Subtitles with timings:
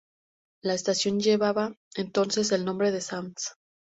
[0.63, 3.53] La estación llevaba entonces el nombre de Sans.